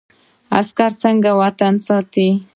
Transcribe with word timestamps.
عسکر 0.59 0.91
څنګه 1.03 1.31
وطن 1.41 1.73
ساتي؟ 1.85 2.27